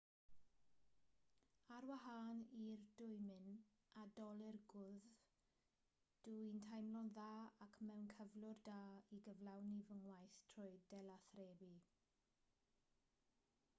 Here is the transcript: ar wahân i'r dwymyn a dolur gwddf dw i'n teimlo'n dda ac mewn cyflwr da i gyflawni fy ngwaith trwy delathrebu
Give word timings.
ar 1.73 1.83
wahân 1.89 2.39
i'r 2.59 2.85
dwymyn 3.01 3.49
a 4.03 4.05
dolur 4.19 4.55
gwddf 4.71 5.11
dw 6.29 6.33
i'n 6.45 6.61
teimlo'n 6.69 7.11
dda 7.19 7.27
ac 7.67 7.77
mewn 7.89 8.09
cyflwr 8.15 8.63
da 8.71 8.79
i 9.17 9.19
gyflawni 9.27 9.83
fy 9.91 9.99
ngwaith 9.99 10.39
trwy 10.53 10.73
delathrebu 10.95 11.69